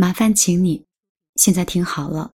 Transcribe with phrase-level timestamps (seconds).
[0.00, 0.86] 麻烦请你
[1.34, 2.32] 现在听好了，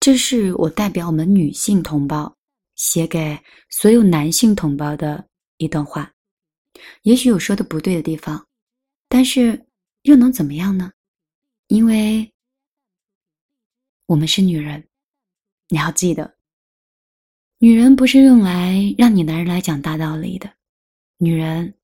[0.00, 2.36] 这是我代表我们女性同胞
[2.74, 3.38] 写给
[3.70, 5.24] 所有男性同胞的
[5.58, 6.12] 一段话。
[7.02, 8.44] 也许有说的不对的地方，
[9.08, 9.64] 但是
[10.02, 10.90] 又能怎么样呢？
[11.68, 12.32] 因为
[14.06, 14.84] 我们是女人，
[15.68, 16.36] 你要记得，
[17.58, 20.52] 女人不是用来让你男人来讲大道理的，
[21.18, 21.78] 女人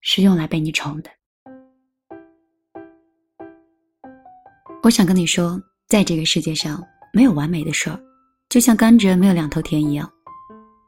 [0.00, 1.10] 是用来被你宠的。
[4.88, 8.00] 我想跟你说，在这个世界上没有完美的事儿，
[8.48, 10.10] 就像甘蔗没有两头甜一样。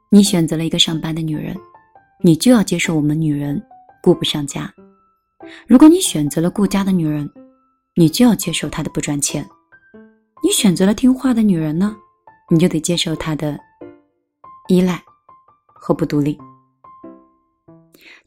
[0.09, 1.55] 你选择了一个上班的女人。
[2.23, 3.63] 你就要接受我们女人
[4.03, 4.73] 顾不上家。
[5.67, 7.31] 如果你选择了顾家的女人，
[7.95, 9.47] 你就要接受她的不赚钱。
[10.43, 11.95] 你选择了听话的女人呢，
[12.51, 13.59] 你就得接受她的
[14.69, 14.99] 依赖
[15.67, 16.39] 和不独立。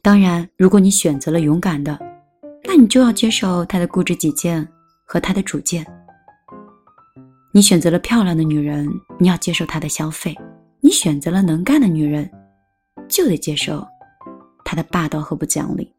[0.02, 1.98] 当然，如果你选择了勇敢的，
[2.62, 4.68] 那你就要接受她的固执己见
[5.04, 5.86] 和他的主见。
[7.52, 10.34] 你选择了漂亮的女人，你要接受她的消费；
[10.80, 12.30] 你选择了能干的女人。
[13.06, 13.86] 就得接受
[14.64, 15.92] 她的霸道和不讲理。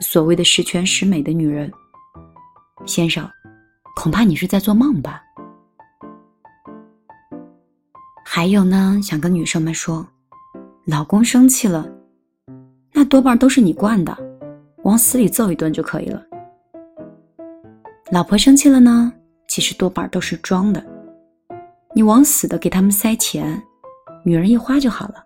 [0.00, 1.70] 所谓的十全十美的女人，
[2.84, 3.26] 先生，
[3.94, 5.22] 恐怕你是在做梦吧？
[8.24, 10.04] 还有呢，想跟女生们说，
[10.84, 11.88] 老公生气了，
[12.92, 14.16] 那多半都是你惯的，
[14.82, 16.20] 往死里揍一顿就可以了。
[18.12, 19.10] 老婆生气了呢，
[19.48, 20.84] 其实多半都是装的，
[21.94, 23.58] 你往死的给他们塞钱，
[24.22, 25.24] 女人一花就好了。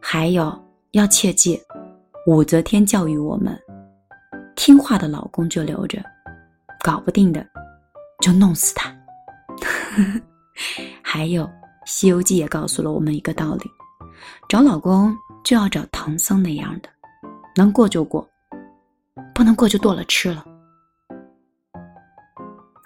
[0.00, 0.56] 还有
[0.92, 1.60] 要切记，
[2.28, 3.58] 武则天教育我们：
[4.54, 6.00] 听话的老公就留着，
[6.84, 7.44] 搞不定的
[8.20, 8.96] 就弄死他。
[11.02, 11.42] 还有
[11.86, 13.64] 《西游记》也告诉了我们一个道理：
[14.48, 15.12] 找老公
[15.44, 16.88] 就要找唐僧那样的，
[17.56, 18.24] 能过就过，
[19.34, 20.44] 不能过就剁了吃了。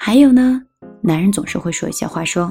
[0.03, 0.59] 还有呢，
[1.03, 2.51] 男人总是会说一些话，说。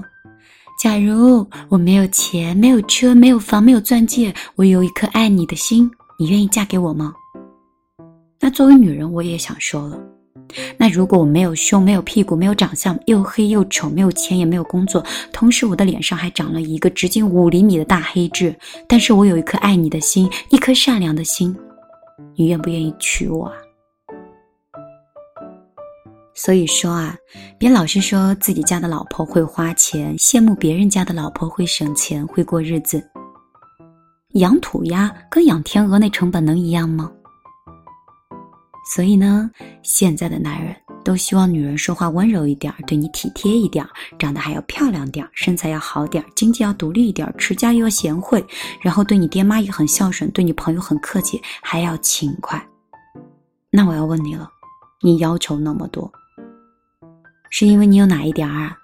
[0.80, 7.12] 假如我没有钱、没有车、没有房、没有钻戒，我有一颗爱你的心，你愿意嫁给我吗？
[8.40, 10.00] 那作为女人，我也想说了。
[10.78, 15.04] 那如果我没有胸、没有屁股、没有长相，又黑又丑，没有钱也没有工作，
[15.34, 18.56] 同时我的脸上还长了一个直径五厘米的大黑痣，
[18.88, 21.54] 但是我有一颗爱你的心，一颗善良的心，
[22.36, 23.54] 你愿不愿意娶我啊？
[26.42, 27.18] 所以说啊，
[27.58, 33.04] 别老是说自己家的老婆会花钱，羡慕别人家的老婆会省钱、会过日子。
[34.36, 37.12] 养土鸭跟养天鹅那成本能一样吗？
[38.96, 39.52] 所以呢，
[39.84, 40.74] 现在的男人
[41.04, 43.86] 都希望女人说话温柔一点，对你体贴一点，
[44.18, 48.42] 长得还要漂亮点，身材要好点，经济要独立一点，持家又要贤惠，
[48.82, 52.66] 然后对你爹妈也很孝顺，对你朋友很客气，还要勤快。
[53.70, 54.50] 那我要问你了，
[55.02, 56.10] 你要求那么多？
[57.52, 58.78] 是因为你有哪一点儿啊？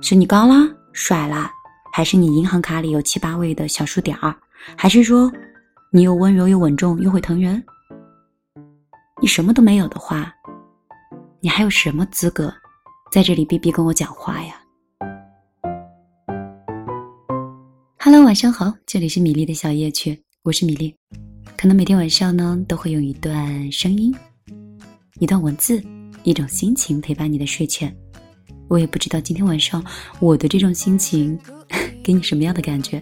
[0.00, 0.54] 是你高了、
[0.92, 1.50] 帅了，
[1.92, 4.34] 还是你银行卡里有七八位的小数点儿？
[4.76, 5.30] 还是说
[5.90, 7.62] 你又温柔又稳重又会疼人？
[9.20, 10.32] 你什么都没有的话，
[11.40, 12.52] 你还有什么资格
[13.12, 14.54] 在这里逼逼跟我讲话呀
[17.98, 20.94] ？Hello，晚上好，这里是米粒的小夜曲，我是米粒。
[21.56, 24.14] 可能每天晚上呢，都会用一段声音，
[25.20, 25.82] 一段文字。
[26.24, 27.94] 一种心情陪伴你的睡前，
[28.66, 29.84] 我也不知道今天晚上
[30.18, 31.38] 我的这种心情
[32.02, 33.00] 给你什么样的感觉，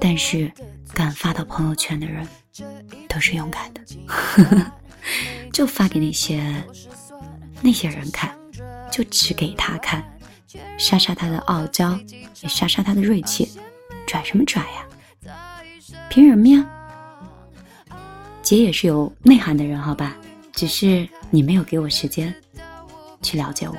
[0.00, 0.50] 但是
[0.92, 2.26] 敢发到朋友圈的人
[3.08, 3.80] 都是勇敢的，
[5.52, 6.42] 就发给那些
[7.62, 8.36] 那些人看，
[8.90, 10.04] 就只给他看，
[10.76, 11.96] 杀杀他的傲娇，
[12.42, 13.48] 也杀杀他的锐气，
[14.08, 14.86] 拽什么拽呀？
[16.10, 16.68] 凭什么呀？
[18.42, 20.16] 姐也是有内涵的人，好吧？
[20.52, 22.32] 只是你没有给我时间
[23.20, 23.74] 去了解我。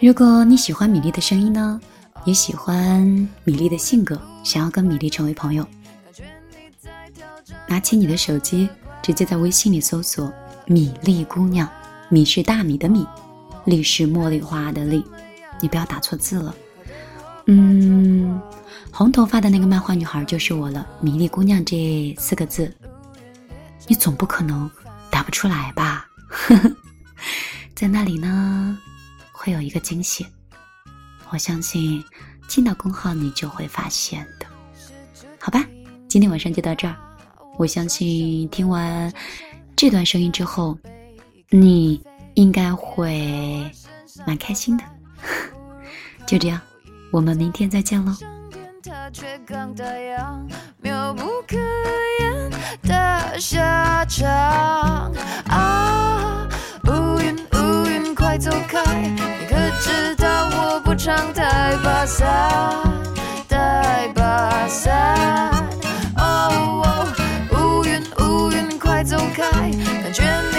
[0.00, 1.78] 如果你喜欢米粒的声音呢，
[2.24, 3.06] 也喜欢
[3.44, 5.66] 米粒的性格，想要跟米粒成为朋友，
[7.68, 8.66] 拿起你的手机，
[9.02, 10.32] 直接在微信里搜索
[10.64, 11.68] “米粒姑娘”，
[12.08, 13.06] 米是大米的米，
[13.66, 15.04] 粒是茉莉花的粒，
[15.60, 16.54] 你不要打错字了。
[17.44, 18.40] 嗯，
[18.90, 22.72] 红头发的那个漫画女孩就是我了，“米粒姑娘”这四个字。
[23.88, 24.68] 你总不可能
[25.26, 26.08] 不出来吧？
[27.74, 28.78] 在那里呢，
[29.32, 30.24] 会有一个惊喜。
[31.30, 32.02] 我相信
[32.46, 34.46] 进到公号你就会发现的。
[35.40, 35.66] 好吧，
[36.06, 36.94] 今天晚上就到这儿。
[37.58, 39.12] 我相信听完
[39.74, 40.78] 这段声音之后，
[41.50, 42.00] 你
[42.34, 43.68] 应该会
[44.24, 44.84] 蛮开心的。
[46.24, 46.60] 就这样，
[47.10, 48.14] 我们明天再见喽。
[48.88, 50.48] 他却刚打烊，
[50.80, 51.56] 妙不可
[52.20, 52.50] 言
[52.82, 55.12] 的下场。
[55.48, 56.46] 啊，
[56.84, 62.28] 乌云乌云快走开，你可知道我不常带把伞，
[63.48, 65.50] 带把伞。
[66.16, 67.08] 哦，
[67.50, 69.50] 乌云乌云快走开，
[70.00, 70.22] 感觉
[70.52, 70.55] 你。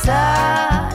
[0.00, 0.91] 带